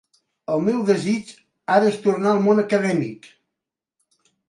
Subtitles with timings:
[0.53, 1.29] El meu desig
[1.75, 3.33] ara és tornar al món acadèmic.